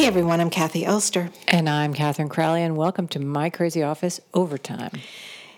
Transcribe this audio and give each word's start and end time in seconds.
Hey 0.00 0.06
everyone, 0.06 0.40
I'm 0.40 0.48
Kathi 0.48 0.84
Elster. 0.86 1.28
And 1.46 1.68
I'm 1.68 1.92
Katherine 1.92 2.30
Crowley, 2.30 2.62
and 2.62 2.74
welcome 2.74 3.06
to 3.08 3.18
My 3.18 3.50
Crazy 3.50 3.82
Office 3.82 4.18
Overtime. 4.32 4.92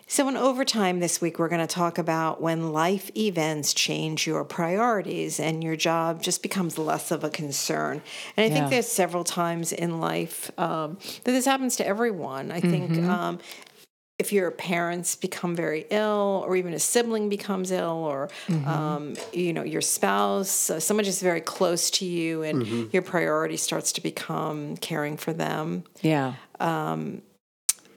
So, 0.08 0.26
in 0.28 0.36
overtime 0.36 0.98
this 0.98 1.20
week, 1.20 1.38
we're 1.38 1.48
going 1.48 1.60
to 1.64 1.72
talk 1.72 1.96
about 1.96 2.42
when 2.42 2.72
life 2.72 3.08
events 3.16 3.72
change 3.72 4.26
your 4.26 4.42
priorities 4.44 5.38
and 5.38 5.62
your 5.62 5.76
job 5.76 6.24
just 6.24 6.42
becomes 6.42 6.76
less 6.76 7.12
of 7.12 7.22
a 7.22 7.30
concern. 7.30 8.02
And 8.36 8.44
I 8.44 8.48
Yeah. 8.48 8.54
think 8.54 8.70
there's 8.70 8.88
several 8.88 9.22
times 9.22 9.70
in 9.70 10.00
life 10.00 10.50
um, 10.58 10.98
that 11.22 11.30
this 11.30 11.44
happens 11.44 11.76
to 11.76 11.86
everyone. 11.86 12.50
I 12.50 12.58
think 12.58 12.94
Mm-hmm. 12.94 13.08
um, 13.08 13.38
if 14.22 14.32
your 14.32 14.50
parents 14.50 15.10
become 15.26 15.52
very 15.64 15.82
ill, 15.90 16.44
or 16.46 16.52
even 16.60 16.72
a 16.74 16.78
sibling 16.78 17.28
becomes 17.28 17.68
ill, 17.70 18.00
or 18.12 18.20
Mm-hmm. 18.48 18.68
um, 18.76 19.04
you 19.32 19.52
know 19.56 19.64
your 19.74 19.80
spouse, 19.96 20.70
uh, 20.70 20.78
someone 20.86 21.04
just 21.04 21.22
very 21.22 21.40
close 21.56 21.84
to 21.98 22.04
you, 22.16 22.42
and 22.48 22.56
Mm-hmm. 22.62 22.82
your 22.94 23.02
priority 23.14 23.56
starts 23.68 23.90
to 23.96 24.00
become 24.12 24.76
caring 24.90 25.16
for 25.24 25.32
them. 25.44 25.64
Yeah. 26.14 26.34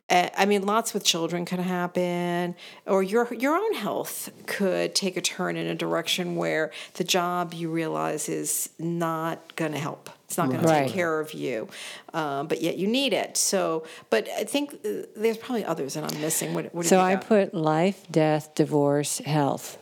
Uh, 0.07 0.29
I 0.37 0.45
mean, 0.45 0.65
lots 0.65 0.93
with 0.93 1.03
children 1.03 1.45
could 1.45 1.59
happen, 1.59 2.55
or 2.85 3.01
your 3.01 3.33
your 3.33 3.55
own 3.55 3.73
health 3.73 4.29
could 4.45 4.93
take 4.93 5.17
a 5.17 5.21
turn 5.21 5.57
in 5.57 5.65
a 5.65 5.73
direction 5.73 6.35
where 6.35 6.71
the 6.93 7.03
job 7.03 7.55
you 7.55 7.71
realize 7.71 8.29
is 8.29 8.69
not 8.77 9.55
going 9.55 9.71
to 9.71 9.79
help. 9.79 10.09
It's 10.25 10.37
not 10.37 10.49
going 10.49 10.61
to 10.61 10.67
take 10.67 10.91
care 10.91 11.19
of 11.19 11.33
you, 11.33 11.69
um, 12.13 12.47
but 12.47 12.61
yet 12.61 12.77
you 12.77 12.87
need 12.87 13.13
it. 13.13 13.35
So, 13.37 13.85
but 14.09 14.27
I 14.29 14.43
think 14.43 14.73
uh, 14.85 15.07
there's 15.15 15.37
probably 15.37 15.65
others 15.65 15.95
that 15.95 16.03
I'm 16.03 16.21
missing. 16.21 16.53
What, 16.53 16.73
what 16.73 16.83
do 16.83 16.87
So 16.89 16.99
I 16.99 17.15
got? 17.15 17.27
put 17.27 17.53
life, 17.53 18.05
death, 18.11 18.53
divorce, 18.55 19.19
health. 19.19 19.77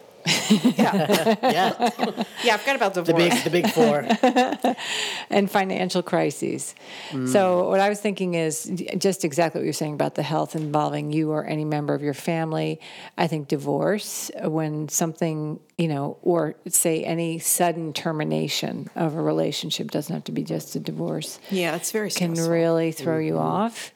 Yeah, 0.50 1.36
yeah, 1.44 1.94
I 2.54 2.58
forgot 2.58 2.76
about 2.76 2.94
divorce. 2.94 3.24
the 3.24 3.30
big, 3.30 3.44
the 3.44 3.50
big 3.50 3.70
four. 3.70 4.76
and 5.30 5.50
financial 5.50 6.04
crises. 6.04 6.76
So, 7.12 7.18
mm. 7.18 7.70
what 7.70 7.80
I 7.80 7.90
was 7.90 8.00
thinking 8.00 8.34
is 8.34 8.72
just 8.98 9.26
exactly 9.26 9.60
what 9.60 9.66
you're 9.66 9.74
saying 9.74 9.94
about 9.94 10.16
the 10.16 10.24
health 10.24 10.56
involving 10.56 11.12
you 11.12 11.32
or 11.32 11.46
any 11.46 11.66
member 11.66 11.94
of 11.94 12.02
your 12.02 12.14
family. 12.14 12.80
I 13.18 13.28
think 13.28 13.48
divorce, 13.48 14.32
when 14.44 14.90
something, 14.90 15.60
you 15.78 15.88
know, 15.88 16.18
or 16.22 16.56
say 16.68 17.04
any 17.04 17.40
sudden 17.40 17.94
termination 17.94 18.90
of 18.96 19.16
a 19.16 19.22
relationship, 19.22 19.92
doesn't 19.92 20.14
have 20.14 20.24
to 20.26 20.32
be 20.32 20.44
just 20.44 20.76
a 20.76 20.80
divorce, 20.80 21.40
yeah, 21.50 21.76
it's 21.76 21.92
very 21.92 22.10
can 22.10 22.34
really 22.34 22.92
throw 22.92 23.18
mm-hmm. 23.18 23.28
you 23.28 23.38
off. 23.38 23.94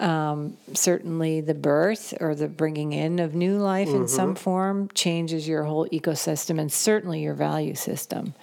Um, 0.00 0.56
certainly, 0.72 1.42
the 1.42 1.54
birth 1.54 2.14
or 2.20 2.34
the 2.34 2.48
bringing 2.48 2.92
in 2.92 3.18
of 3.18 3.34
new 3.34 3.58
life 3.58 3.88
in 3.88 4.08
some 4.08 4.34
form 4.34 4.88
changes 4.94 5.46
your 5.46 5.64
whole 5.64 5.86
ecosystem 5.90 6.58
and 6.58 6.72
certainly 6.72 7.20
your 7.22 7.34
value 7.34 7.74
system. 7.74 8.34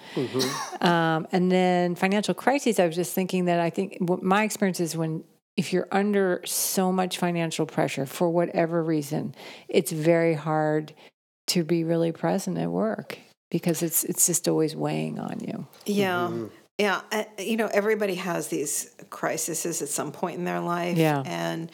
Um, 0.80 1.26
and 1.32 1.50
then 1.50 1.96
financial 1.96 2.34
crises, 2.34 2.78
I 2.78 2.86
was 2.86 2.94
just 2.94 3.12
thinking 3.12 3.46
that 3.46 3.58
I 3.58 3.70
think 3.70 3.96
what 3.98 4.22
my 4.22 4.44
experience 4.44 4.78
is 4.80 4.96
when 4.96 5.24
if 5.56 5.72
you're 5.72 5.88
under 5.90 6.40
so 6.44 6.92
much 6.92 7.18
financial 7.18 7.66
pressure 7.66 8.06
for 8.06 8.30
whatever 8.30 8.82
reason, 8.82 9.34
it's 9.68 9.90
very 9.90 10.34
hard 10.34 10.94
to 11.48 11.64
be 11.64 11.82
really 11.82 12.12
present 12.12 12.56
at 12.58 12.70
work 12.70 13.18
because 13.50 13.82
it's 13.82 14.04
it's 14.04 14.26
just 14.26 14.46
always 14.46 14.76
weighing 14.76 15.18
on 15.18 15.40
you. 15.40 15.66
Yeah. 15.86 16.30
Yeah. 16.78 17.00
Uh, 17.10 17.24
you 17.38 17.56
know, 17.56 17.68
everybody 17.72 18.14
has 18.16 18.48
these 18.48 18.90
crises 19.10 19.82
at 19.82 19.88
some 19.88 20.12
point 20.12 20.38
in 20.38 20.44
their 20.44 20.60
life. 20.60 20.96
Yeah. 20.96 21.22
And 21.26 21.70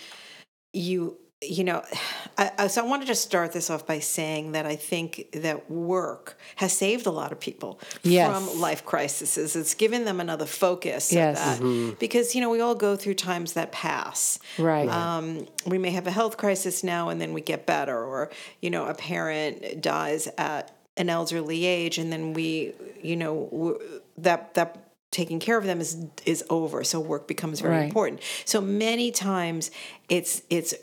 you, 0.72 1.19
you 1.42 1.62
know, 1.62 1.82
I, 2.38 2.50
I, 2.59 2.66
so 2.69 2.82
I 2.82 2.88
wanted 2.88 3.06
to 3.09 3.15
start 3.15 3.53
this 3.53 3.69
off 3.70 3.87
by 3.87 3.98
saying 4.00 4.53
that 4.53 4.65
I 4.66 4.76
think 4.76 5.28
that 5.34 5.70
work 5.70 6.37
has 6.56 6.72
saved 6.72 7.06
a 7.06 7.10
lot 7.10 7.31
of 7.32 7.38
people 7.38 7.78
Yes. 8.03 8.26
from 8.48 8.60
life 8.60 8.84
crises. 8.84 9.37
It's 9.56 9.75
given 9.75 10.04
them 10.06 10.20
another 10.20 10.47
focus. 10.47 11.10
of 11.12 11.16
Yes. 11.16 11.59
that. 11.59 11.97
Because, 12.00 12.34
you 12.34 12.41
know, 12.41 12.48
we 12.50 12.60
all 12.60 12.75
go 12.75 12.97
through 12.97 13.15
times 13.15 13.53
that 13.53 13.71
pass. 13.72 14.38
Right. 14.59 14.88
Um, 14.88 15.47
we 15.66 15.76
may 15.78 15.91
have 15.91 16.06
a 16.06 16.10
health 16.10 16.38
crisis 16.38 16.82
now 16.82 17.10
and 17.10 17.21
then 17.21 17.34
we 17.34 17.41
get 17.42 17.66
better, 17.66 17.97
or, 18.03 18.31
you 18.62 18.71
know, 18.71 18.86
a 18.86 18.94
parent 18.94 19.81
dies 19.82 20.28
at 20.38 20.75
an 20.97 21.10
elderly 21.10 21.66
age 21.66 21.98
and 21.98 22.10
then 22.12 22.32
we, 22.32 22.72
you 23.03 23.16
know, 23.16 23.78
that, 24.19 24.54
that, 24.54 24.78
taking 25.10 25.38
care 25.41 25.56
of 25.59 25.65
them 25.65 25.81
is 25.81 25.97
is 26.26 26.44
over 26.50 26.82
so 26.84 26.98
work 27.00 27.28
becomes 27.28 27.60
very 27.60 27.76
Right. 27.76 27.84
important 27.84 28.20
so 28.44 28.60
many 28.60 29.10
times 29.10 29.70
it's 30.09 30.42
it's 30.50 30.75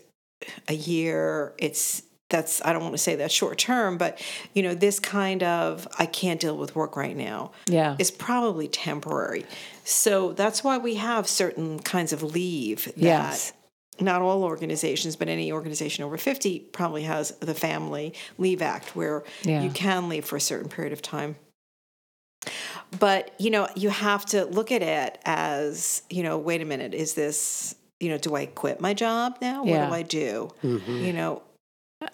a 0.67 0.73
year 0.73 1.53
it's 1.57 2.03
that's 2.29 2.61
i 2.63 2.71
don't 2.71 2.81
want 2.81 2.93
to 2.93 2.97
say 2.97 3.15
that 3.17 3.31
short 3.31 3.57
term 3.57 3.97
but 3.97 4.21
you 4.53 4.63
know 4.63 4.73
this 4.73 4.99
kind 4.99 5.43
of 5.43 5.87
i 5.99 6.05
can't 6.05 6.39
deal 6.39 6.55
with 6.57 6.75
work 6.75 6.95
right 6.95 7.15
now 7.17 7.51
Yeah. 7.67 7.95
is 7.99 8.09
probably 8.09 8.67
temporary 8.69 9.45
so 9.83 10.31
that's 10.31 10.63
why 10.63 10.77
we 10.77 10.95
have 10.95 11.27
certain 11.27 11.79
kinds 11.79 12.13
of 12.13 12.23
leave 12.23 12.85
that 12.85 12.97
Yes. 12.97 13.53
not 13.99 14.21
all 14.21 14.43
organizations 14.45 15.17
but 15.17 15.27
any 15.27 15.51
organization 15.51 16.05
over 16.05 16.17
50 16.17 16.59
probably 16.71 17.03
has 17.03 17.31
the 17.41 17.53
family 17.53 18.13
leave 18.38 18.61
act 18.61 18.95
where 18.95 19.23
Yeah. 19.43 19.61
you 19.61 19.69
can 19.71 20.07
leave 20.07 20.23
for 20.23 20.38
a 20.38 20.41
certain 20.41 20.69
period 20.69 20.93
of 20.93 21.01
time 21.01 21.35
but 23.00 23.31
you 23.40 23.50
know 23.50 23.68
you 23.75 23.90
have 23.90 24.25
to 24.25 24.46
look 24.46 24.72
at 24.72 24.81
it 24.81 25.18
as 25.25 26.02
you 26.09 26.24
know 26.24 26.38
wait 26.38 26.62
a 26.62 26.66
minute 26.66 26.94
is 26.94 27.13
this 27.13 27.75
you 28.00 28.09
know 28.09 28.18
do 28.18 28.35
i 28.35 28.46
quit 28.46 28.81
my 28.81 28.94
job 28.94 29.38
now 29.41 29.63
Yeah. 29.63 29.90
what 29.90 29.90
do 29.90 29.94
i 29.96 30.03
do 30.03 30.52
you 30.88 31.13
know 31.13 31.41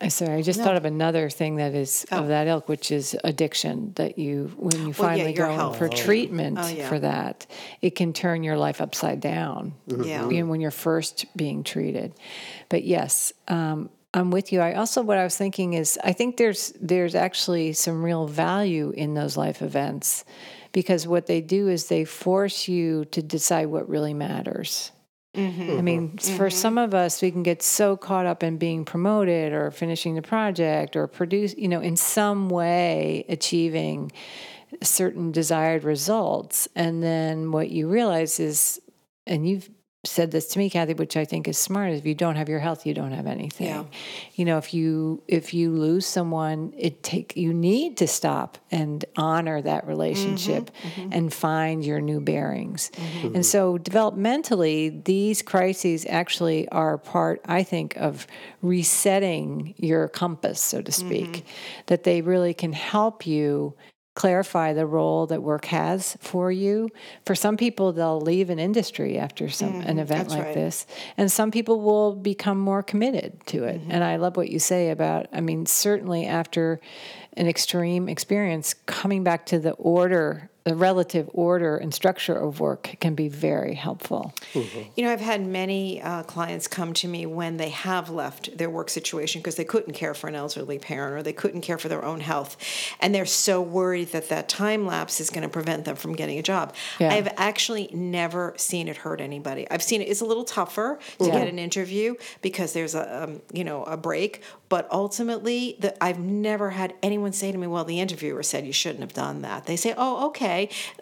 Sorry, 0.09 0.33
I 0.33 0.41
just 0.41 0.59
No. 0.59 0.65
thought 0.65 0.75
of 0.75 0.83
another 0.83 1.29
thing 1.29 1.55
that 1.55 1.73
is 1.73 2.05
Oh. 2.11 2.17
of 2.17 2.27
that 2.27 2.45
ilk, 2.47 2.67
which 2.67 2.91
is 2.91 3.15
addiction. 3.23 3.93
That 3.95 4.19
you, 4.19 4.51
when 4.57 4.73
you 4.79 4.93
Well, 4.99 5.15
yeah, 5.15 5.23
finally 5.23 5.31
go 5.31 5.71
for 5.71 5.87
treatment 5.87 6.57
Oh, 6.61 6.67
yeah. 6.67 6.89
for 6.89 6.99
that, 6.99 7.45
it 7.81 7.95
can 7.95 8.11
turn 8.11 8.43
your 8.43 8.57
life 8.57 8.81
upside 8.81 9.21
down. 9.21 9.75
Yeah. 9.87 10.27
you 10.29 10.41
know, 10.43 10.47
when 10.51 10.59
you're 10.59 10.71
first 10.71 11.25
being 11.37 11.63
treated. 11.63 12.11
But 12.67 12.83
yes, 12.83 13.31
um, 13.47 13.89
I'm 14.13 14.29
with 14.29 14.51
you. 14.51 14.59
I 14.59 14.73
also, 14.73 15.01
what 15.01 15.17
I 15.17 15.23
was 15.23 15.37
thinking 15.37 15.71
is, 15.71 15.97
I 16.03 16.11
think 16.11 16.35
there's 16.35 16.73
there's 16.81 17.15
actually 17.15 17.71
some 17.71 18.03
real 18.03 18.27
value 18.27 18.89
in 18.89 19.13
those 19.13 19.37
life 19.37 19.61
events, 19.61 20.25
because 20.71 21.07
what 21.07 21.27
they 21.27 21.41
do 21.41 21.67
is 21.67 21.87
they 21.87 22.05
force 22.05 22.67
you 22.67 23.05
to 23.05 23.21
decide 23.21 23.67
what 23.67 23.89
really 23.89 24.13
matters. 24.13 24.91
Mm-hmm. 25.35 25.77
I 25.77 25.81
mean, 25.81 26.09
mm-hmm. 26.09 26.37
for 26.37 26.47
mm-hmm. 26.47 26.57
some 26.57 26.77
of 26.77 26.93
us, 26.93 27.21
we 27.21 27.29
can 27.29 27.43
get 27.43 27.61
so 27.61 27.95
caught 27.95 28.25
up 28.25 28.43
in 28.43 28.57
being 28.57 28.85
promoted 28.85 29.53
or 29.53 29.69
finishing 29.69 30.15
the 30.15 30.21
project 30.21 30.95
or 30.95 31.07
produce, 31.07 31.55
you 31.55 31.67
know, 31.67 31.79
in 31.79 31.95
some 31.95 32.49
way 32.49 33.25
achieving 33.29 34.11
certain 34.81 35.31
desired 35.31 35.83
results. 35.83 36.67
And 36.75 37.03
then 37.03 37.51
what 37.51 37.69
you 37.69 37.87
realize 37.87 38.39
is, 38.39 38.81
and 39.27 39.47
you've 39.47 39.69
said 40.05 40.31
this 40.31 40.47
to 40.49 40.59
me, 40.59 40.69
Kathi, 40.69 40.95
which 40.97 41.17
I 41.17 41.25
think 41.25 41.47
is 41.47 41.57
smart, 41.57 41.91
is 41.91 41.99
if 41.99 42.05
you 42.05 42.15
don't 42.15 42.35
have 42.35 42.49
your 42.49 42.59
health, 42.59 42.85
you 42.85 42.93
don't 42.93 43.11
have 43.11 43.27
anything. 43.27 43.67
Yeah. 43.67 43.83
You 44.35 44.45
know, 44.45 44.57
if 44.57 44.73
you 44.73 45.23
if 45.27 45.53
you 45.53 45.71
lose 45.71 46.05
someone, 46.05 46.73
it 46.77 47.03
take 47.03 47.35
you 47.35 47.53
need 47.53 47.97
to 47.97 48.07
stop 48.07 48.57
and 48.71 49.03
honor 49.17 49.61
that 49.61 49.87
relationship 49.87 50.71
mm-hmm, 50.71 51.01
mm-hmm. 51.01 51.13
and 51.13 51.33
find 51.33 51.83
your 51.83 51.99
new 51.99 52.21
bearings. 52.21 52.91
Mm-hmm. 52.93 53.35
And 53.35 53.45
so 53.45 53.77
developmentally, 53.77 55.03
these 55.03 55.41
crises 55.41 56.05
actually 56.07 56.69
are 56.69 56.97
part, 56.97 57.41
I 57.45 57.63
think, 57.63 57.95
of 57.97 58.27
resetting 58.61 59.73
your 59.77 60.07
compass, 60.07 60.61
so 60.61 60.81
to 60.81 60.91
speak, 60.91 61.45
that 61.87 62.03
they 62.03 62.21
really 62.21 62.53
can 62.53 62.73
help 62.73 63.25
you 63.25 63.75
clarify 64.17 64.73
the 64.73 64.87
role 64.87 65.27
that 65.27 65.43
work 65.43 65.65
has 65.65 66.17
for 66.19 66.51
you. 66.51 66.89
For 67.23 67.35
some 67.35 67.55
people, 67.55 67.93
they'll 67.93 68.19
leave 68.19 68.49
an 68.49 68.57
industry 68.57 69.19
after 69.19 69.47
some 69.47 69.73
mm, 69.73 69.85
an 69.85 69.99
event 69.99 70.29
like 70.29 70.45
right. 70.45 70.55
this, 70.55 70.87
and 71.17 71.31
some 71.31 71.51
people 71.51 71.81
will 71.81 72.15
become 72.15 72.57
more 72.57 72.81
committed 72.81 73.45
to 73.45 73.65
it. 73.65 73.79
Mm-hmm. 73.79 73.91
And 73.91 74.03
I 74.03 74.15
love 74.15 74.35
what 74.35 74.49
you 74.49 74.57
say 74.57 74.89
about. 74.89 75.27
I 75.31 75.41
mean, 75.41 75.67
certainly 75.67 76.25
after 76.25 76.81
an 77.33 77.47
extreme 77.47 78.09
experience, 78.09 78.73
coming 78.87 79.23
back 79.23 79.45
to 79.47 79.59
the 79.59 79.73
order 79.73 80.49
the 80.67 80.75
relative 80.75 81.29
order 81.33 81.77
and 81.77 81.93
structure 81.93 82.35
of 82.35 82.59
work 82.59 82.97
can 82.99 83.15
be 83.15 83.29
very 83.29 83.73
helpful. 83.73 84.33
You 84.53 85.03
know, 85.05 85.11
I've 85.13 85.21
had 85.21 85.45
many 85.45 86.01
uh, 86.01 86.23
clients 86.23 86.67
come 86.67 86.93
to 86.95 87.07
me 87.07 87.25
when 87.25 87.55
they 87.55 87.69
have 87.69 88.09
left 88.09 88.57
their 88.57 88.69
work 88.69 88.89
situation 88.89 89.39
because 89.39 89.55
they 89.55 89.63
couldn't 89.63 89.93
care 89.93 90.13
for 90.13 90.27
an 90.27 90.35
elderly 90.35 90.77
parent 90.77 91.15
or 91.15 91.23
they 91.23 91.31
couldn't 91.31 91.61
care 91.61 91.77
for 91.77 91.87
their 91.87 92.03
own 92.03 92.19
health. 92.19 92.57
And 92.99 93.15
they're 93.15 93.25
so 93.25 93.61
worried 93.61 94.09
that 94.09 94.27
that 94.27 94.49
time 94.49 94.85
lapse 94.85 95.21
is 95.21 95.29
going 95.29 95.43
to 95.43 95.49
prevent 95.49 95.85
them 95.85 95.95
from 95.95 96.11
getting 96.13 96.37
a 96.37 96.43
job. 96.43 96.75
Yeah. 96.99 97.13
I've 97.13 97.29
actually 97.37 97.89
never 97.93 98.53
seen 98.57 98.89
it 98.89 98.97
hurt 98.97 99.21
anybody. 99.21 99.71
I've 99.71 99.83
seen 99.83 100.01
it, 100.01 100.09
it's 100.09 100.19
a 100.19 100.25
little 100.25 100.43
tougher 100.43 100.99
to 101.19 101.25
Yeah. 101.27 101.31
get 101.31 101.47
an 101.47 101.59
interview 101.59 102.15
because 102.41 102.73
there's 102.73 102.93
a, 102.93 103.23
um, 103.23 103.41
you 103.53 103.63
know, 103.63 103.83
a 103.85 103.95
break. 103.95 104.41
But 104.69 104.85
ultimately, 104.91 105.77
the, 105.79 105.91
I've 106.03 106.19
never 106.19 106.71
had 106.71 106.93
anyone 107.01 107.31
say 107.31 107.53
to 107.53 107.57
me, 107.57 107.67
well, 107.67 107.85
the 107.85 108.01
interviewer 108.01 108.43
said 108.43 108.65
you 108.65 108.73
shouldn't 108.73 108.99
have 108.99 109.13
done 109.13 109.43
that. 109.43 109.65
They 109.65 109.77
say, 109.77 109.93
oh, 109.97 110.27
okay. 110.27 110.56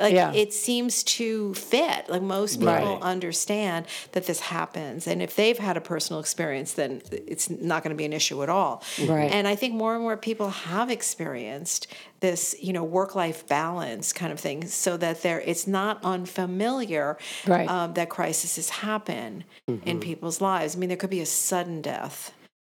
Like 0.05 0.13
Yeah. 0.13 0.31
it 0.43 0.51
seems 0.53 1.03
to 1.17 1.53
fit. 1.55 2.01
Like 2.13 2.21
most 2.21 2.59
people 2.59 2.73
Right. 2.73 3.01
understand 3.13 3.85
that 4.13 4.25
this 4.29 4.39
happens. 4.55 5.07
And 5.07 5.21
if 5.21 5.31
they've 5.35 5.57
had 5.69 5.75
a 5.77 5.81
personal 5.93 6.19
experience, 6.19 6.69
then 6.73 7.01
it's 7.33 7.49
not 7.49 7.83
going 7.83 7.93
to 7.95 8.01
be 8.03 8.05
an 8.05 8.13
issue 8.21 8.37
at 8.43 8.49
all. 8.49 8.73
Right. 9.13 9.31
And 9.31 9.47
I 9.47 9.55
think 9.55 9.73
more 9.73 9.93
and 9.95 10.03
more 10.03 10.17
people 10.17 10.49
have 10.49 10.89
experienced 10.99 11.87
this, 12.19 12.55
you 12.61 12.73
know, 12.73 12.83
work-life 12.83 13.39
balance 13.47 14.07
kind 14.13 14.31
of 14.31 14.39
thing, 14.39 14.59
so 14.67 14.97
that 14.97 15.21
there 15.25 15.41
it's 15.51 15.67
not 15.67 15.93
unfamiliar 16.03 17.17
Right. 17.45 17.69
um, 17.69 17.93
that 17.93 18.09
crises 18.09 18.69
happen 18.69 19.43
in 19.89 19.99
people's 19.99 20.39
lives. 20.41 20.75
I 20.75 20.79
mean, 20.79 20.89
there 20.89 20.97
could 20.97 21.09
be 21.09 21.21
a 21.21 21.25
sudden 21.25 21.81
death 21.81 22.31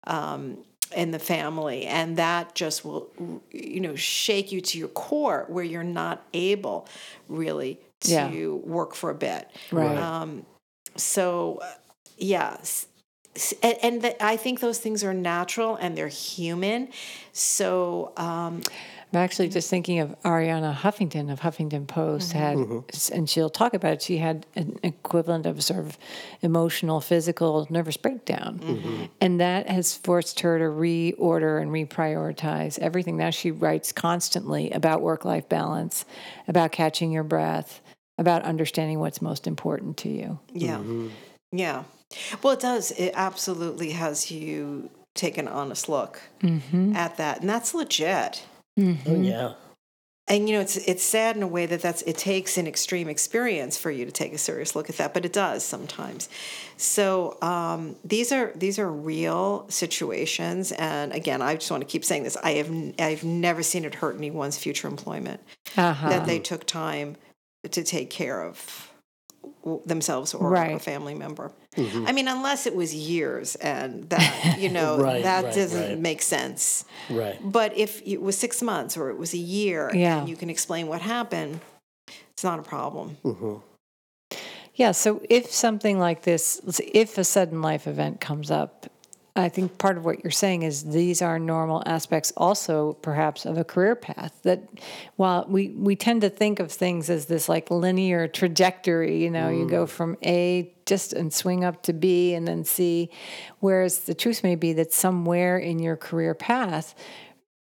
um, 0.07 0.59
in 0.95 1.11
the 1.11 1.19
family, 1.19 1.85
and 1.87 2.17
that 2.17 2.55
just 2.55 2.85
will, 2.85 3.09
you 3.51 3.81
know, 3.81 3.95
shake 3.97 4.51
you 4.53 4.61
to 4.61 4.79
your 4.79 4.89
core, 4.89 5.45
where 5.49 5.65
you're 5.65 5.83
not 5.85 6.25
able 6.33 6.87
really 7.29 7.79
to 8.01 8.11
Yeah. 8.11 8.49
work 8.55 8.95
for 8.95 9.11
a 9.11 9.15
bit. 9.15 9.51
Right. 9.71 9.97
Um, 9.99 10.47
so, 10.97 11.59
uh, 11.63 11.73
yeah. 12.17 12.57
s- 12.61 12.87
s- 13.37 13.55
And, 13.63 13.77
and 13.83 14.03
that 14.03 14.17
I 14.23 14.37
think 14.37 14.61
those 14.61 14.79
things 14.79 15.05
are 15.05 15.15
natural 15.15 15.77
and 15.77 15.97
they're 15.97 16.09
human. 16.09 16.89
So, 17.33 18.13
um, 18.17 18.63
I'm 19.13 19.21
actually 19.21 19.49
just 19.49 19.71
thinking 19.71 20.01
of 20.01 20.15
Arianna 20.23 20.75
Huffington 20.75 21.33
of 21.33 21.41
Huffington 21.41 21.87
Post 21.87 22.31
mm-hmm. 22.31 22.39
had, 22.39 22.57
mm-hmm. 22.57 23.15
and 23.15 23.29
she'll 23.29 23.49
talk 23.49 23.73
about 23.75 23.95
it. 23.95 24.03
She 24.03 24.19
had 24.19 24.45
an 24.55 24.79
equivalent 24.83 25.47
of 25.47 25.63
sort 25.63 25.81
of 25.81 25.99
emotional, 26.43 27.01
physical, 27.01 27.67
nervous 27.71 27.97
breakdown, 27.97 28.61
mm-hmm. 28.63 29.05
and 29.21 29.41
that 29.41 29.69
has 29.69 29.97
forced 29.97 30.41
her 30.41 30.59
to 30.59 30.65
reorder 30.65 31.61
and 31.63 31.71
reprioritize 31.71 32.79
everything. 32.79 33.17
Now 33.17 33.31
she 33.31 33.51
writes 33.51 33.93
constantly 33.93 34.71
about 34.73 35.01
work-life 35.01 35.49
balance, 35.49 36.05
about 36.47 36.73
catching 36.73 37.11
your 37.11 37.25
breath, 37.25 37.81
about 38.19 38.43
understanding 38.43 38.99
what's 38.99 39.23
most 39.23 39.47
important 39.47 39.97
to 39.99 40.09
you. 40.09 40.39
yeah. 40.53 40.83
Yeah. 41.51 41.85
Well, 42.43 42.53
it 42.53 42.61
does. 42.61 42.91
It 42.93 43.13
absolutely 43.15 43.93
has 43.93 44.31
you 44.31 44.91
take 45.15 45.39
an 45.39 45.49
honest 45.49 45.89
look 45.89 46.21
at 46.95 47.17
that. 47.17 47.41
And 47.41 47.49
that's 47.49 47.75
legit. 47.75 48.45
Oh, 49.07 49.15
yeah. 49.21 49.55
and 50.29 50.49
you 50.49 50.55
know 50.55 50.61
it's 50.61 50.77
it's 50.77 51.03
sad 51.03 51.37
in 51.37 51.43
a 51.43 51.49
way 51.49 51.67
that 51.67 51.83
that's 51.83 52.03
it 52.03 52.17
takes 52.17 52.57
an 52.59 52.67
extreme 52.67 53.09
experience 53.09 53.77
for 53.77 53.91
you 53.91 54.05
to 54.05 54.13
take 54.13 54.33
a 54.33 54.39
serious 54.39 54.77
look 54.77 54.89
at 54.89 54.97
that 54.99 55.13
but 55.15 55.25
it 55.25 55.33
does 55.33 55.65
sometimes 55.65 56.29
so 56.77 57.37
um, 57.43 57.97
these 58.05 58.31
are 58.31 58.53
these 58.55 58.79
are 58.79 58.91
real 58.91 59.67
situations 59.69 60.71
and 60.73 61.13
again 61.13 61.41
i 61.43 61.55
just 61.55 61.71
want 61.71 61.81
to 61.81 61.87
keep 61.89 62.05
saying 62.05 62.23
this 62.25 62.37
i 62.45 62.53
have 62.53 62.69
n- 62.69 62.95
i've 62.99 63.25
never 63.25 63.63
seen 63.63 63.85
it 63.85 63.95
hurt 63.97 64.17
anyone's 64.17 64.59
future 64.59 64.87
employment 64.89 65.41
Uh-huh. 65.77 66.09
that 66.09 66.27
they 66.27 66.39
took 66.39 66.65
time 66.67 67.17
to 67.71 67.83
take 67.83 68.11
care 68.11 68.43
of 68.43 68.57
w- 68.57 68.98
themselves 69.85 70.35
or 70.35 70.55
a 70.55 70.79
family 70.79 71.15
member 71.15 71.53
mm-hmm. 71.77 72.07
i 72.07 72.13
mean 72.13 72.27
unless 72.29 72.67
it 72.67 72.75
was 72.75 72.95
years 72.95 73.55
and 73.57 74.09
that 74.09 74.57
you 74.59 74.69
know 74.71 74.99
Right, 75.01 75.23
that 75.23 75.45
right, 75.45 75.55
doesn't 75.55 75.89
right. 75.91 75.99
make 75.99 76.23
sense 76.23 76.85
Right. 77.11 77.39
but 77.43 77.77
if 77.77 78.01
it 78.07 78.21
was 78.21 78.39
six 78.39 78.63
months 78.63 78.97
or 78.97 79.11
it 79.11 79.19
was 79.19 79.35
a 79.35 79.39
year 79.39 79.91
Yeah. 79.95 80.21
and 80.21 80.29
you 80.29 80.37
can 80.37 80.49
explain 80.51 80.87
what 80.87 81.01
happened, 81.03 81.61
it's 82.33 82.45
not 82.45 82.59
a 82.59 82.63
problem. 82.63 83.17
Mm-hmm. 83.25 83.57
Yeah, 84.75 84.93
so 84.93 85.21
if 85.29 85.51
something 85.51 85.99
like 85.99 86.23
this, 86.23 86.61
if 86.93 87.19
a 87.19 87.25
sudden 87.25 87.63
life 87.63 87.87
event 87.89 88.21
comes 88.21 88.51
up, 88.51 88.87
I 89.39 89.49
think 89.49 89.79
part 89.79 89.97
of 89.97 90.05
what 90.05 90.25
you're 90.25 90.33
saying 90.33 90.63
is 90.63 90.83
these 90.85 91.23
are 91.23 91.39
normal 91.39 91.83
aspects 91.87 92.33
also 92.37 92.95
perhaps 92.95 93.47
of 93.47 93.57
a 93.57 93.63
career 93.63 93.95
path 93.95 94.37
that 94.43 94.69
while 95.15 95.47
we, 95.49 95.69
we 95.69 95.95
tend 95.95 96.23
to 96.23 96.31
think 96.31 96.59
of 96.59 96.73
things 96.73 97.09
as 97.09 97.27
this 97.27 97.49
like 97.49 97.71
linear 97.71 98.27
trajectory, 98.27 99.23
you 99.23 99.31
know, 99.31 99.49
you 99.49 99.69
go 99.69 99.85
mm. 99.85 99.89
from 99.89 100.17
A 100.25 100.75
just 100.87 101.13
and 101.13 101.33
swing 101.33 101.65
up 101.65 101.85
to 101.85 101.93
B 101.93 102.35
and 102.35 102.49
then 102.49 102.65
C, 102.65 103.11
whereas 103.61 104.01
the 104.01 104.15
truth 104.15 104.43
may 104.43 104.57
be 104.57 104.73
that 104.73 104.93
somewhere 104.93 105.57
in 105.57 105.79
your 105.79 105.97
career 105.97 106.35
path, 106.35 106.97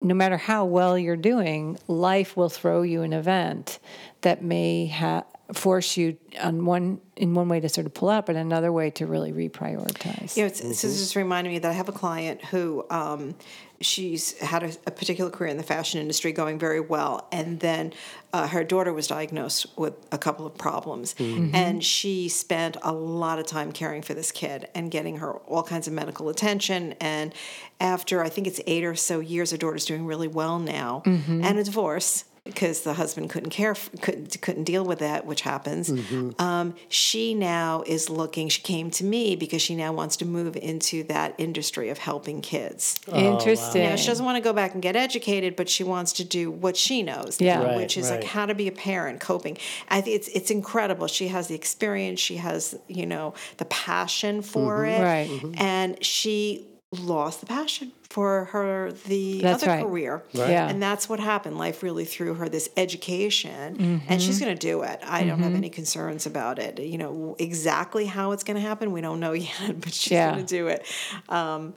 no 0.01 0.15
matter 0.15 0.39
how 0.39 0.65
well 0.65 0.97
you're 0.97 1.15
doing, 1.17 1.79
life 1.89 2.37
will 2.37 2.49
throw 2.49 2.83
you 2.83 3.03
an 3.03 3.13
event 3.13 3.79
that 4.23 4.43
may 4.43 4.87
ha- 4.87 5.25
force 5.53 5.97
you 5.97 6.17
on 6.41 6.65
one 6.65 7.01
in 7.17 7.35
one 7.35 7.49
way 7.49 7.61
to 7.61 7.69
sort 7.69 7.87
of 7.87 7.95
pull 7.95 8.11
out, 8.11 8.27
but 8.27 8.37
another 8.37 8.73
way 8.73 8.91
to 8.91 9.07
really 9.07 9.33
reprioritize. 9.33 10.37
You 10.37 10.43
know, 10.43 10.47
it's, 10.49 10.61
this 10.61 10.85
is 10.85 10.99
just 10.99 11.17
reminding 11.17 11.53
me 11.53 11.59
that 11.61 11.71
I 11.71 11.75
have 11.75 11.89
a 11.89 11.93
client 11.93 12.45
who 12.45 12.85
um, 12.91 13.35
she's 13.81 14.37
had 14.39 14.65
a, 14.65 14.73
a 14.87 14.91
particular 14.91 15.31
career 15.31 15.51
in 15.51 15.57
the 15.57 15.63
fashion 15.63 16.01
industry 16.01 16.33
going 16.33 16.59
very 16.59 16.81
well, 16.81 17.29
and 17.31 17.61
then 17.61 17.93
uh, 18.33 18.49
her 18.49 18.65
daughter 18.65 18.93
was 18.93 19.07
diagnosed 19.07 19.67
with 19.79 19.95
a 20.11 20.19
couple 20.19 20.47
of 20.47 20.59
problems, 20.59 21.15
and 21.19 21.83
she 21.85 22.29
spent 22.29 22.77
a 22.83 22.93
lot 22.93 23.39
of 23.39 23.47
time 23.47 23.71
caring 23.73 24.03
for 24.03 24.15
this 24.15 24.33
kid 24.33 24.69
and 24.75 24.91
getting 24.91 25.19
her 25.19 25.33
all 25.33 25.63
kinds 25.63 25.87
of 25.87 25.95
medical 25.95 26.29
attention. 26.29 26.95
And 27.01 27.33
after 27.81 28.23
I 28.23 28.29
think 28.29 28.47
it's 28.47 28.61
eight 28.67 28.85
or 28.85 28.97
so 28.97 29.21
years, 29.21 29.53
her 29.53 29.57
daughter's 29.57 29.85
doing 29.85 30.07
really 30.07 30.29
well 30.29 30.59
now, 30.59 31.03
and 31.07 31.57
a 31.59 31.65
divorce 31.65 32.25
because 32.47 32.83
the 32.83 32.95
husband 32.95 33.31
couldn't 33.31 33.51
care 33.51 33.75
couldn't 34.01 34.41
couldn't 34.41 34.65
deal 34.65 34.85
with 34.85 35.01
that 35.01 35.27
which 35.27 35.43
happens. 35.43 35.91
Mm-hmm. 35.91 36.41
Um, 36.41 36.75
she 36.89 37.35
now 37.35 37.83
is 37.87 38.09
looking 38.09 38.49
she 38.49 38.63
came 38.63 38.91
to 38.93 39.05
me 39.05 39.37
because 39.37 39.61
she 39.61 39.75
now 39.75 39.93
wants 39.93 40.17
to 40.19 40.25
move 40.25 40.57
into 40.57 41.03
that 41.05 41.35
industry 41.39 41.89
of 41.91 41.99
helping 41.99 42.41
kids. 42.41 42.99
Oh, 43.09 43.19
Interesting. 43.19 43.83
now 43.83 43.97
she 43.97 44.07
doesn't 44.07 44.25
want 44.25 44.37
to 44.37 44.43
go 44.43 44.53
back 44.53 44.75
and 44.75 44.83
get 44.83 44.97
educated 44.97 45.57
but 45.57 45.69
she 45.69 45.85
wants 45.85 46.13
to 46.15 46.25
do 46.25 46.51
what 46.51 46.77
she 46.77 47.03
knows 47.03 47.41
Yeah. 47.41 47.63
Right, 47.63 47.77
which 47.77 47.97
is 47.97 48.11
like 48.11 48.25
how 48.25 48.47
to 48.47 48.55
be 48.55 48.69
a 48.69 48.73
parent 48.73 49.21
coping. 49.21 49.59
I 49.89 50.01
think 50.01 50.17
it's 50.17 50.29
it's 50.29 50.51
incredible. 50.51 51.07
She 51.07 51.29
has 51.29 51.49
the 51.49 51.55
experience 51.55 52.21
she 52.21 52.37
has 52.37 52.79
you 52.89 53.07
know 53.07 53.35
the 53.59 53.65
passion 53.67 54.43
for 54.43 54.79
mm-hmm. 54.79 55.03
it. 55.03 55.05
Right. 55.05 55.29
Mm-hmm. 55.29 55.55
and 55.61 56.05
she 56.05 56.67
lost 56.93 57.41
the 57.41 57.47
passion 57.47 57.93
for 58.09 58.45
her 58.47 58.93
the 58.93 59.41
That's 59.43 59.63
other 59.63 59.73
right. 59.73 59.85
career 59.85 60.23
Yeah. 60.33 60.69
and 60.69 60.81
that's 60.81 61.09
what 61.09 61.19
happened. 61.21 61.59
Life 61.59 61.83
really 61.83 62.05
threw 62.05 62.35
her 62.35 62.49
this 62.49 62.69
education, 62.77 63.51
and 63.51 63.79
Mm-hmm. 64.03 64.19
she's 64.19 64.39
going 64.39 64.57
to 64.57 64.59
do 64.61 64.83
it. 64.83 65.01
I 65.05 65.25
don't 65.25 65.41
have 65.41 65.55
any 65.55 65.69
concerns 65.69 66.27
about 66.27 66.59
it. 66.59 66.79
You 66.79 66.97
know 66.99 67.35
exactly 67.39 68.07
how 68.07 68.33
it's 68.33 68.45
going 68.45 68.55
to 68.55 68.61
happen. 68.61 68.93
We 68.93 69.01
don't 69.01 69.21
know 69.21 69.33
yet, 69.51 69.81
but 69.81 69.93
she's 69.93 70.13
Yeah. 70.13 70.33
going 70.33 70.47
to 70.47 70.49
do 70.55 70.69
it. 70.69 70.87
Um, 71.29 71.75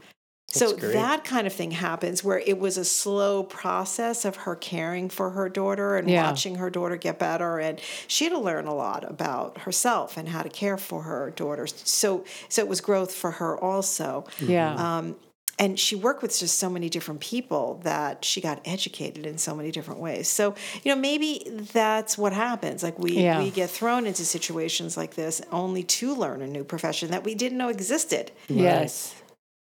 so 0.51 0.75
great. 0.75 0.93
that 0.93 1.23
kind 1.23 1.45
of 1.47 1.53
thing 1.53 1.71
happens 1.71 2.23
where 2.23 2.39
it 2.39 2.57
was 2.59 2.77
a 2.77 2.85
slow 2.85 3.43
process 3.43 4.25
of 4.25 4.35
her 4.37 4.55
caring 4.55 5.09
for 5.09 5.29
her 5.31 5.47
daughter 5.49 5.95
and 5.97 6.09
Yeah. 6.09 6.23
watching 6.29 6.55
her 6.55 6.69
daughter 6.69 6.95
get 6.97 7.19
better, 7.19 7.59
and 7.59 7.79
she 8.07 8.25
had 8.25 8.31
to 8.33 8.39
learn 8.39 8.65
a 8.67 8.73
lot 8.75 9.03
about 9.09 9.59
herself 9.59 10.17
and 10.17 10.29
how 10.29 10.41
to 10.41 10.49
care 10.49 10.77
for 10.77 11.03
her 11.03 11.31
daughter. 11.35 11.67
So, 11.67 12.23
so 12.49 12.61
it 12.61 12.67
was 12.67 12.81
growth 12.81 13.13
for 13.13 13.31
her 13.31 13.57
also 13.59 14.25
yeah. 14.39 14.73
um, 14.97 15.15
and 15.61 15.77
she 15.77 15.93
worked 15.93 16.21
with 16.21 16.39
just 16.39 16.57
so 16.57 16.69
many 16.69 16.87
different 16.89 17.19
people 17.19 17.81
that 17.83 18.23
she 18.23 18.39
got 18.39 18.61
educated 18.63 19.25
in 19.25 19.37
so 19.37 19.53
many 19.53 19.71
different 19.71 19.99
ways. 19.99 20.29
So 20.29 20.55
you 20.83 20.95
know 20.95 20.99
maybe 20.99 21.43
that's 21.73 22.17
what 22.17 22.31
happens. 22.31 22.81
Like 22.81 22.97
we 22.97 23.11
Yeah. 23.19 23.39
we 23.43 23.51
get 23.51 23.69
thrown 23.69 24.07
into 24.07 24.23
situations 24.23 24.95
like 24.95 25.15
this 25.15 25.41
only 25.51 25.83
to 25.83 26.15
learn 26.15 26.41
a 26.41 26.47
new 26.47 26.63
profession 26.63 27.11
that 27.11 27.25
we 27.25 27.35
didn't 27.35 27.57
know 27.57 27.67
existed. 27.67 28.31
yes. 28.47 29.13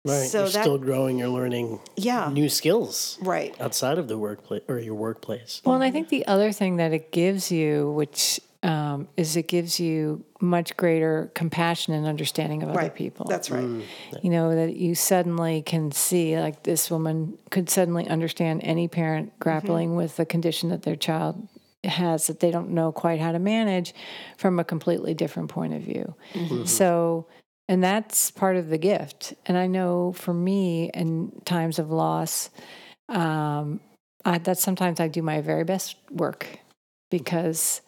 Right. 0.06 0.30
So 0.30 0.40
you're 0.40 0.50
that- 0.50 0.62
still 0.62 0.78
growing. 0.78 1.20
You're 1.20 1.30
learning 1.30 1.80
Yeah. 1.98 2.30
new 2.32 2.50
skills 2.50 3.18
Right. 3.22 3.56
outside 3.60 3.98
of 3.98 4.08
the 4.08 4.18
workplace 4.18 4.62
or 4.68 4.80
your 4.80 4.96
workplace. 4.96 5.62
Well, 5.66 5.76
and 5.76 5.84
I 5.84 5.92
think 5.92 6.10
the 6.10 6.26
other 6.26 6.52
thing 6.52 6.78
that 6.78 6.94
it 6.94 7.12
gives 7.12 7.52
you, 7.52 7.92
which 7.92 8.40
um, 8.62 9.08
is 9.16 9.38
it 9.38 9.48
gives 9.48 9.80
you 9.80 10.26
much 10.42 10.76
greater 10.76 11.32
compassion 11.34 11.94
and 11.94 12.06
understanding 12.06 12.62
of 12.62 12.70
other 12.70 12.90
people. 12.90 13.26
That's 13.26 13.50
right. 13.50 13.64
Mm, 13.64 13.84
you 14.22 14.30
know 14.30 14.54
that 14.54 14.76
you 14.76 14.96
suddenly 14.96 15.62
can 15.62 15.92
see 15.92 16.38
like 16.38 16.64
this 16.64 16.92
woman 16.92 17.38
could 17.52 17.70
suddenly 17.70 18.06
understand 18.10 18.60
any 18.66 18.90
parent 18.90 19.30
mm-hmm. 19.30 19.40
grappling 19.40 19.96
with 19.96 20.18
the 20.18 20.26
condition 20.26 20.70
that 20.70 20.82
their 20.82 20.98
child 20.98 21.48
has 21.86 22.28
that 22.28 22.42
they 22.42 22.52
don't 22.52 22.72
know 22.72 22.92
quite 22.92 23.22
how 23.22 23.32
to 23.32 23.40
manage 23.40 23.94
from 24.38 24.60
a 24.60 24.66
completely 24.66 25.14
different 25.14 25.48
point 25.48 25.74
of 25.74 25.82
view 25.82 26.14
mm-hmm. 26.34 26.66
so 26.66 27.26
and 27.70 27.82
that's 27.84 28.32
part 28.32 28.58
of 28.58 28.68
the 28.70 28.78
gift 28.78 29.34
and 29.46 29.58
i 29.58 29.66
know 29.68 30.12
for 30.12 30.34
me 30.34 30.90
in 30.94 31.32
times 31.46 31.80
of 31.80 31.90
loss 31.92 32.50
um, 33.08 33.80
I, 34.26 34.40
that's 34.40 34.62
sometimes 34.62 35.00
i 35.00 35.08
do 35.08 35.22
my 35.22 35.40
very 35.40 35.64
best 35.64 35.96
work 36.12 36.60
because 37.10 37.82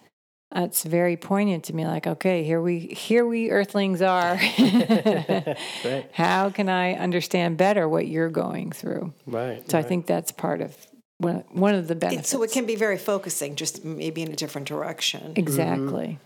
it's 0.53 0.83
very 0.83 1.17
poignant 1.17 1.63
to 1.65 1.75
me 1.75 1.85
like 1.85 2.07
okay 2.07 2.43
here 2.43 2.61
we 2.61 2.79
here 2.79 3.25
we 3.25 3.49
earthlings 3.49 4.01
are 4.01 4.35
Right. 4.59 6.09
how 6.13 6.49
can 6.51 6.69
i 6.69 6.93
understand 6.93 7.57
better 7.57 7.89
what 7.89 8.07
you're 8.07 8.29
going 8.29 8.71
through 8.71 9.13
Right. 9.25 9.69
so 9.69 9.77
i 9.77 9.81
think 9.83 10.05
that's 10.05 10.31
part 10.31 10.61
of 10.61 10.77
one, 11.17 11.43
one 11.51 11.75
of 11.75 11.87
the 11.87 11.95
benefits 11.95 12.29
It, 12.29 12.31
so 12.31 12.41
it 12.43 12.51
can 12.51 12.65
be 12.65 12.75
very 12.75 12.97
focusing, 12.97 13.55
just 13.55 13.85
maybe 13.85 14.23
in 14.23 14.31
a 14.31 14.35
different 14.35 14.67
direction. 14.67 15.33
exactly 15.35 16.17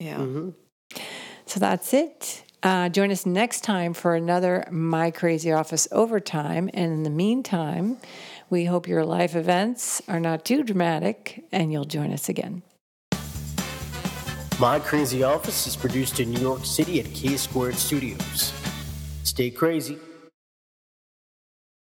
Yeah. 0.00 0.18
Mhm. 0.18 0.54
So 1.46 1.60
that's 1.60 1.92
it. 1.92 2.44
Uh, 2.62 2.88
join 2.88 3.10
us 3.10 3.24
next 3.24 3.62
time 3.62 3.94
for 3.94 4.14
another 4.14 4.66
My 4.70 5.10
Crazy 5.10 5.52
Office 5.52 5.86
Overtime. 5.92 6.68
And 6.74 6.92
in 6.92 7.02
the 7.04 7.10
meantime, 7.10 7.98
we 8.50 8.64
hope 8.64 8.88
your 8.88 9.04
life 9.04 9.36
events 9.36 10.02
are 10.08 10.18
not 10.18 10.44
too 10.44 10.62
dramatic 10.62 11.44
and 11.52 11.72
you'll 11.72 11.84
join 11.84 12.12
us 12.12 12.28
again. 12.28 12.62
My 14.58 14.80
Crazy 14.80 15.22
Office 15.22 15.68
is 15.68 15.76
produced 15.76 16.18
in 16.18 16.32
New 16.32 16.40
York 16.40 16.64
City 16.64 16.98
at 16.98 17.06
K 17.14 17.36
Squared 17.36 17.76
Studios. 17.76 18.52
Stay 19.22 19.50
crazy. 19.50 19.98